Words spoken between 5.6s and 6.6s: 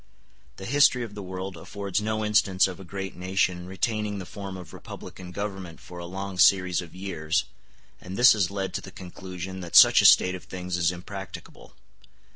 for a long